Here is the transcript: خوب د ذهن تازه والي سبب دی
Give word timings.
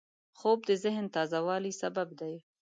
خوب 0.39 0.59
د 0.69 0.71
ذهن 0.83 1.05
تازه 1.15 1.39
والي 1.47 1.73
سبب 1.81 2.07
دی 2.19 2.35